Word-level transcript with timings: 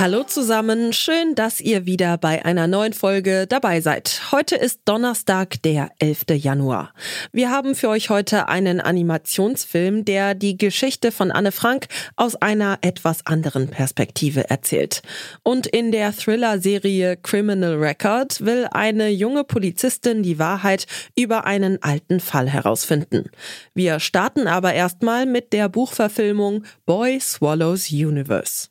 Hallo 0.00 0.22
zusammen, 0.22 0.94
schön, 0.94 1.34
dass 1.34 1.60
ihr 1.60 1.84
wieder 1.84 2.16
bei 2.16 2.42
einer 2.42 2.66
neuen 2.66 2.94
Folge 2.94 3.46
dabei 3.46 3.82
seid. 3.82 4.32
Heute 4.32 4.56
ist 4.56 4.80
Donnerstag, 4.86 5.60
der 5.60 5.90
11. 5.98 6.24
Januar. 6.36 6.94
Wir 7.32 7.50
haben 7.50 7.74
für 7.74 7.90
euch 7.90 8.08
heute 8.08 8.48
einen 8.48 8.80
Animationsfilm, 8.80 10.06
der 10.06 10.34
die 10.34 10.56
Geschichte 10.56 11.12
von 11.12 11.30
Anne 11.30 11.52
Frank 11.52 11.88
aus 12.16 12.34
einer 12.34 12.78
etwas 12.80 13.26
anderen 13.26 13.68
Perspektive 13.68 14.48
erzählt. 14.48 15.02
Und 15.42 15.66
in 15.66 15.92
der 15.92 16.16
Thriller-Serie 16.16 17.18
Criminal 17.18 17.74
Record 17.74 18.42
will 18.42 18.68
eine 18.70 19.10
junge 19.10 19.44
Polizistin 19.44 20.22
die 20.22 20.38
Wahrheit 20.38 20.86
über 21.14 21.44
einen 21.44 21.82
alten 21.82 22.20
Fall 22.20 22.48
herausfinden. 22.48 23.28
Wir 23.74 24.00
starten 24.00 24.46
aber 24.46 24.72
erstmal 24.72 25.26
mit 25.26 25.52
der 25.52 25.68
Buchverfilmung 25.68 26.64
Boy 26.86 27.20
Swallows 27.20 27.90
Universe. 27.90 28.69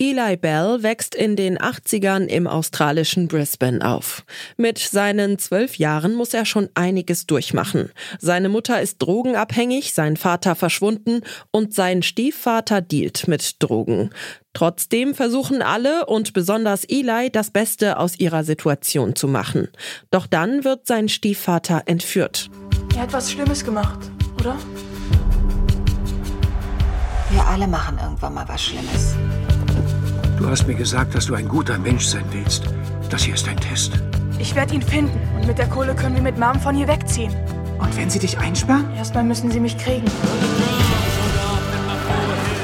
Eli 0.00 0.36
Bell 0.36 0.82
wächst 0.82 1.16
in 1.16 1.34
den 1.34 1.58
80ern 1.58 2.26
im 2.26 2.46
australischen 2.46 3.26
Brisbane 3.26 3.84
auf. 3.84 4.24
Mit 4.56 4.78
seinen 4.78 5.38
zwölf 5.38 5.76
Jahren 5.76 6.14
muss 6.14 6.34
er 6.34 6.44
schon 6.44 6.68
einiges 6.74 7.26
durchmachen. 7.26 7.90
Seine 8.20 8.48
Mutter 8.48 8.80
ist 8.80 8.98
drogenabhängig, 8.98 9.92
sein 9.94 10.16
Vater 10.16 10.54
verschwunden 10.54 11.22
und 11.50 11.74
sein 11.74 12.02
Stiefvater 12.02 12.80
dealt 12.80 13.26
mit 13.26 13.56
Drogen. 13.58 14.10
Trotzdem 14.52 15.14
versuchen 15.14 15.62
alle 15.62 16.06
und 16.06 16.32
besonders 16.32 16.84
Eli 16.84 17.30
das 17.30 17.50
Beste 17.50 17.98
aus 17.98 18.18
ihrer 18.18 18.44
Situation 18.44 19.16
zu 19.16 19.26
machen. 19.26 19.68
Doch 20.10 20.26
dann 20.26 20.64
wird 20.64 20.86
sein 20.86 21.08
Stiefvater 21.08 21.82
entführt. 21.86 22.50
Er 22.94 23.02
hat 23.02 23.12
was 23.12 23.32
Schlimmes 23.32 23.64
gemacht, 23.64 23.98
oder? 24.38 24.56
Wir 27.30 27.44
alle 27.46 27.66
machen 27.66 27.98
irgendwann 28.00 28.34
mal 28.34 28.48
was 28.48 28.62
Schlimmes. 28.62 29.14
Du 30.48 30.52
hast 30.52 30.66
mir 30.66 30.74
gesagt, 30.74 31.14
dass 31.14 31.26
du 31.26 31.34
ein 31.34 31.46
guter 31.46 31.76
Mensch 31.76 32.06
sein 32.06 32.24
willst. 32.30 32.64
Das 33.10 33.22
hier 33.22 33.34
ist 33.34 33.46
ein 33.46 33.58
Test. 33.58 33.92
Ich 34.38 34.54
werde 34.54 34.72
ihn 34.72 34.80
finden 34.80 35.20
und 35.36 35.46
mit 35.46 35.58
der 35.58 35.66
Kohle 35.68 35.94
können 35.94 36.14
wir 36.14 36.22
mit 36.22 36.38
Mom 36.38 36.58
von 36.58 36.74
hier 36.74 36.88
wegziehen. 36.88 37.36
Und 37.78 37.94
wenn 37.98 38.08
sie 38.08 38.18
dich 38.18 38.38
einsperren? 38.38 38.86
Erstmal 38.96 39.24
müssen 39.24 39.50
sie 39.50 39.60
mich 39.60 39.76
kriegen. 39.76 40.06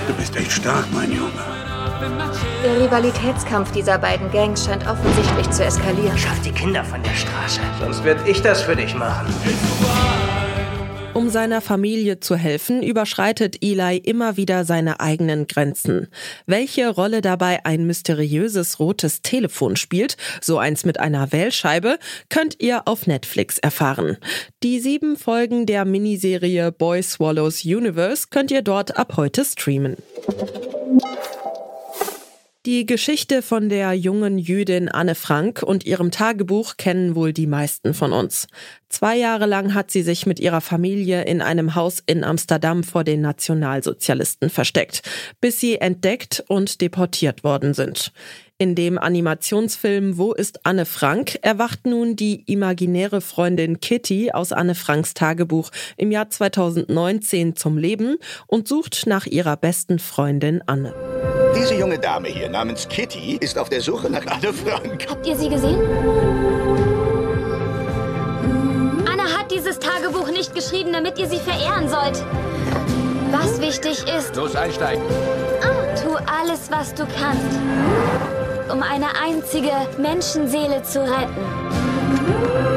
Du 0.09 0.15
bist 0.15 0.35
echt 0.35 0.53
stark, 0.53 0.87
mein 0.95 1.13
Junge. 1.13 1.29
Der 2.65 2.83
Rivalitätskampf 2.83 3.71
dieser 3.73 3.99
beiden 3.99 4.33
Gangs 4.33 4.65
scheint 4.65 4.89
offensichtlich 4.89 5.51
zu 5.51 5.63
eskalieren. 5.63 6.17
Schaff 6.17 6.41
die 6.41 6.53
Kinder 6.53 6.85
von 6.85 7.03
der 7.03 7.15
Straße. 7.15 7.61
Sonst 7.81 8.03
werde 8.03 8.27
ich 8.27 8.41
das 8.41 8.63
für 8.63 8.77
dich 8.77 8.95
machen. 8.95 9.27
Um 11.15 11.31
seiner 11.31 11.61
Familie 11.61 12.19
zu 12.19 12.35
helfen, 12.35 12.83
überschreitet 12.83 13.59
Eli 13.63 13.99
immer 13.99 14.37
wieder 14.37 14.65
seine 14.65 14.99
eigenen 14.99 15.47
Grenzen. 15.47 16.09
Welche 16.45 16.89
Rolle 16.89 17.21
dabei 17.21 17.65
ein 17.65 17.87
mysteriöses 17.87 18.81
rotes 18.81 19.23
Telefon 19.23 19.77
spielt, 19.77 20.17
so 20.41 20.59
eins 20.59 20.85
mit 20.85 20.99
einer 20.99 21.31
Wählscheibe, 21.31 21.99
könnt 22.31 22.61
ihr 22.61 22.89
auf 22.89 23.07
Netflix 23.07 23.59
erfahren. 23.59 24.17
Die 24.65 24.81
sieben 24.81 25.17
Folgen 25.17 25.67
der 25.67 25.85
Miniserie 25.85 26.73
Boy 26.73 27.01
Swallows 27.01 27.65
Universe 27.65 28.27
könnt 28.31 28.51
ihr 28.51 28.63
dort 28.63 28.97
ab 28.97 29.15
heute 29.17 29.45
streamen. 29.45 29.97
Die 32.67 32.87
Geschichte 32.87 33.43
von 33.43 33.69
der 33.69 33.93
jungen 33.93 34.39
Jüdin 34.39 34.89
Anne 34.89 35.15
Frank 35.15 35.63
und 35.63 35.85
ihrem 35.85 36.11
Tagebuch 36.11 36.79
kennen 36.79 37.15
wohl 37.15 37.35
die 37.35 37.47
meisten 37.47 37.93
von 37.93 38.11
uns. 38.11 38.49
Zwei 38.89 39.19
Jahre 39.19 39.45
lang 39.45 39.75
hat 39.75 39.91
sie 39.91 40.01
sich 40.01 40.25
mit 40.25 40.41
ihrer 40.41 40.63
Familie 40.63 41.25
in 41.25 41.43
einem 41.43 41.75
Haus 41.75 42.03
in 42.07 42.25
Amsterdam 42.25 42.83
vor 42.83 43.05
den 43.05 43.21
Nationalsozialisten 43.21 44.49
versteckt, 44.49 45.03
bis 45.43 45.61
sie 45.61 45.77
entdeckt 45.77 46.43
und 46.49 46.81
deportiert 46.81 47.45
worden 47.45 47.75
sind. 47.75 48.15
In 48.57 48.75
dem 48.75 48.97
Animationsfilm 48.97 50.17
Wo 50.17 50.33
ist 50.33 50.65
Anne 50.65 50.87
Frank 50.87 51.39
erwacht 51.43 51.85
nun 51.85 52.17
die 52.17 52.51
imaginäre 52.51 53.21
Freundin 53.21 53.81
Kitty 53.81 54.31
aus 54.33 54.53
Anne 54.53 54.75
Franks 54.75 55.13
Tagebuch 55.13 55.71
im 55.99 56.11
Jahr 56.11 56.31
2019 56.31 57.57
zum 57.57 57.77
Leben 57.77 58.17
und 58.47 58.69
sucht 58.69 59.07
nach 59.07 59.27
ihrer 59.27 59.59
besten 59.59 59.99
Freundin 59.99 60.63
Anne. 60.67 60.95
Diese 61.57 61.75
junge 61.75 61.99
Dame 61.99 62.29
hier 62.29 62.49
namens 62.49 62.89
Kitty 62.89 63.37
ist 63.41 63.59
auf 63.59 63.69
der 63.69 63.81
Suche 63.81 64.11
nach 64.11 64.27
Anne 64.27 64.53
Frank. 64.53 65.07
Habt 65.09 65.27
ihr 65.27 65.37
sie 65.37 65.49
gesehen? 65.49 65.81
Anna 69.11 69.25
hat 69.39 69.51
dieses 69.51 69.79
Tagebuch 69.79 70.31
nicht 70.31 70.55
geschrieben, 70.55 70.93
damit 70.93 71.19
ihr 71.19 71.27
sie 71.29 71.39
verehren 71.39 71.89
sollt. 71.89 72.25
Was 73.31 73.61
wichtig 73.61 74.05
ist, 74.17 74.37
Los, 74.37 74.55
einsteigen. 74.57 75.03
tu 76.03 76.15
alles, 76.17 76.71
was 76.71 76.95
du 76.95 77.05
kannst, 77.19 77.59
um 78.73 78.83
eine 78.83 79.07
einzige 79.23 79.73
Menschenseele 79.99 80.83
zu 80.83 81.01
retten. 81.01 82.74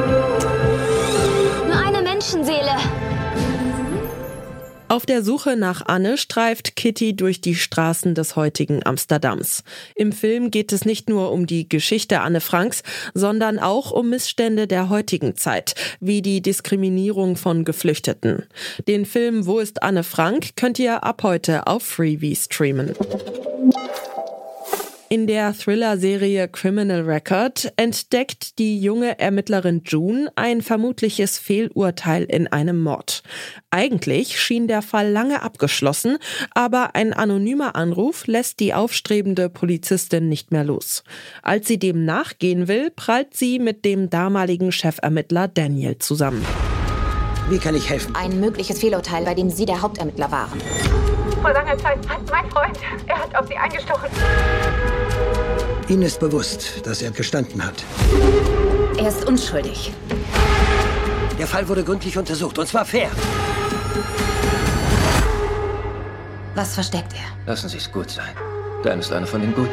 Auf 4.98 5.06
der 5.06 5.22
Suche 5.22 5.56
nach 5.56 5.86
Anne 5.86 6.18
streift 6.18 6.76
Kitty 6.76 7.16
durch 7.16 7.40
die 7.40 7.54
Straßen 7.54 8.16
des 8.16 8.36
heutigen 8.36 8.84
Amsterdams. 8.84 9.64
Im 9.94 10.12
Film 10.12 10.50
geht 10.50 10.74
es 10.74 10.86
nicht 10.86 11.08
nur 11.08 11.32
um 11.32 11.46
die 11.46 11.70
Geschichte 11.70 12.22
Anne 12.22 12.42
Franks, 12.42 12.82
sondern 13.14 13.60
auch 13.60 13.92
um 13.92 14.10
Missstände 14.10 14.66
der 14.66 14.90
heutigen 14.90 15.36
Zeit, 15.36 15.76
wie 16.00 16.24
die 16.24 16.42
Diskriminierung 16.42 17.36
von 17.36 17.64
Geflüchteten. 17.64 18.48
Den 18.88 19.06
Film 19.06 19.46
Wo 19.46 19.60
ist 19.60 19.84
Anne 19.84 20.04
Frank 20.04 20.56
könnt 20.56 20.80
ihr 20.80 21.04
ab 21.04 21.22
heute 21.22 21.68
auf 21.68 21.84
Freebie 21.84 22.36
streamen. 22.36 22.96
In 25.10 25.26
der 25.26 25.54
Thriller-Serie 25.54 26.50
Criminal 26.50 27.02
Record 27.04 27.72
entdeckt 27.78 28.60
die 28.60 28.78
junge 28.82 29.18
Ermittlerin 29.20 29.82
June 29.86 30.30
ein 30.36 30.62
vermutliches 30.62 31.38
Fehlurteil 31.38 32.24
in 32.26 32.48
einem 32.48 32.82
Mord. 32.84 33.24
Eigentlich 33.72 34.38
schien 34.38 34.68
der 34.68 34.82
Fall 34.82 35.10
lange 35.10 35.42
abgeschlossen, 35.44 36.18
aber 36.54 36.94
ein 36.96 37.14
anonymer 37.14 37.78
Anruf 37.78 38.28
lässt 38.28 38.60
die 38.60 38.74
aufstrebende 38.74 39.48
Polizistin 39.48 40.28
nicht 40.28 40.52
mehr 40.52 40.66
los. 40.66 41.06
Als 41.42 41.70
sie 41.70 41.80
dem 41.80 42.04
nachgehen 42.04 42.68
will, 42.68 42.90
prallt 42.90 43.34
sie 43.34 43.60
mit 43.60 43.86
dem 43.86 44.10
damaligen 44.10 44.74
Chefermittler 44.74 45.48
Daniel 45.48 46.00
zusammen. 46.00 46.46
Wie 47.50 47.60
kann 47.60 47.76
ich 47.76 47.90
helfen? 47.90 48.14
Ein 48.14 48.42
mögliches 48.42 48.80
Fehlurteil, 48.80 49.24
bei 49.24 49.34
dem 49.34 49.50
Sie 49.50 49.66
der 49.66 49.82
Hauptermittler 49.82 50.30
waren. 50.32 50.60
Vor 51.42 51.54
langer 51.54 51.78
Zeit 51.78 51.98
hat 52.10 52.20
mein 52.30 52.50
Freund, 52.52 52.78
er 53.08 53.18
hat 53.18 53.34
auf 53.36 53.48
sie 53.48 53.56
eingestochen. 53.56 54.10
Ihnen 55.88 56.02
ist 56.02 56.20
bewusst, 56.20 56.86
dass 56.86 57.02
er 57.02 57.12
gestanden 57.12 57.66
hat. 57.66 57.86
Er 58.98 59.08
ist 59.08 59.26
unschuldig. 59.26 59.94
Der 61.40 61.48
Fall 61.48 61.68
wurde 61.70 61.84
gründlich 61.86 62.18
untersucht 62.18 62.60
und 62.60 62.68
zwar 62.68 62.84
fair. 62.84 63.10
Was 66.56 66.74
versteckt 66.74 67.14
er? 67.14 67.50
Lassen 67.50 67.70
Sie 67.70 67.78
es 67.78 67.90
gut 67.90 68.10
sein. 68.10 68.36
Dan 68.84 69.00
ist 69.00 69.14
einer 69.14 69.28
von 69.28 69.40
den 69.40 69.54
Guten. 69.54 69.70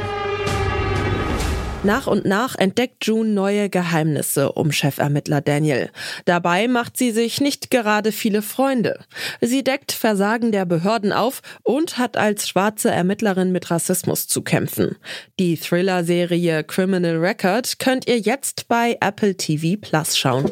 Nach 1.84 2.06
und 2.06 2.24
nach 2.24 2.56
entdeckt 2.56 3.04
June 3.04 3.28
neue 3.28 3.68
Geheimnisse 3.68 4.52
um 4.52 4.72
Chefermittler 4.72 5.42
Daniel. 5.42 5.90
Dabei 6.24 6.66
macht 6.66 6.96
sie 6.96 7.10
sich 7.10 7.42
nicht 7.42 7.70
gerade 7.70 8.10
viele 8.10 8.40
Freunde. 8.40 9.00
Sie 9.42 9.62
deckt 9.62 9.92
Versagen 9.92 10.50
der 10.50 10.64
Behörden 10.64 11.12
auf 11.12 11.42
und 11.62 11.98
hat 11.98 12.16
als 12.16 12.48
schwarze 12.48 12.90
Ermittlerin 12.90 13.52
mit 13.52 13.70
Rassismus 13.70 14.26
zu 14.28 14.40
kämpfen. 14.40 14.96
Die 15.38 15.58
Thriller-Serie 15.58 16.64
Criminal 16.64 17.18
Record 17.18 17.78
könnt 17.78 18.08
ihr 18.08 18.18
jetzt 18.18 18.66
bei 18.66 18.96
Apple 19.02 19.36
TV 19.36 19.78
Plus 19.78 20.16
schauen. 20.16 20.50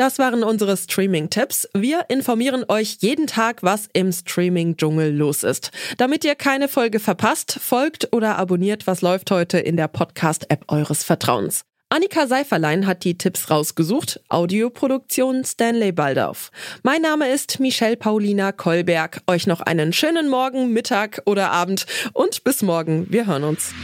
Das 0.00 0.18
waren 0.18 0.42
unsere 0.42 0.78
Streaming-Tipps. 0.78 1.68
Wir 1.74 2.06
informieren 2.08 2.64
euch 2.68 2.96
jeden 3.00 3.26
Tag, 3.26 3.62
was 3.62 3.86
im 3.92 4.12
Streaming-Dschungel 4.12 5.14
los 5.14 5.42
ist. 5.42 5.72
Damit 5.98 6.24
ihr 6.24 6.36
keine 6.36 6.68
Folge 6.68 7.00
verpasst, 7.00 7.58
folgt 7.60 8.10
oder 8.14 8.38
abonniert, 8.38 8.86
was 8.86 9.02
läuft 9.02 9.30
heute 9.30 9.58
in 9.58 9.76
der 9.76 9.88
Podcast-App 9.88 10.64
eures 10.68 11.04
Vertrauens. 11.04 11.66
Annika 11.90 12.26
Seiferlein 12.26 12.86
hat 12.86 13.04
die 13.04 13.18
Tipps 13.18 13.50
rausgesucht. 13.50 14.22
Audioproduktion 14.30 15.44
Stanley 15.44 15.92
Baldauf. 15.92 16.50
Mein 16.82 17.02
Name 17.02 17.28
ist 17.28 17.60
Michelle 17.60 17.98
Paulina 17.98 18.52
Kolberg. 18.52 19.20
Euch 19.26 19.46
noch 19.46 19.60
einen 19.60 19.92
schönen 19.92 20.30
Morgen, 20.30 20.72
Mittag 20.72 21.20
oder 21.26 21.50
Abend 21.50 21.84
und 22.14 22.42
bis 22.42 22.62
morgen. 22.62 23.06
Wir 23.10 23.26
hören 23.26 23.44
uns. 23.44 23.74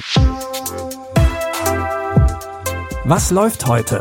Was 3.05 3.31
läuft 3.31 3.67
heute? 3.67 4.01